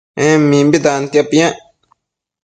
En 0.27 0.39
mimbi 0.49 0.77
tantia 0.85 1.23
piac 1.31 1.55